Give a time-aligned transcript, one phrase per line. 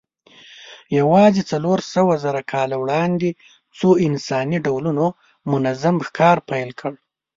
[0.99, 3.29] یواځې څلورسوهزره کاله وړاندې
[3.77, 5.05] څو انساني ډولونو
[5.51, 6.93] منظم ښکار پیل کړ.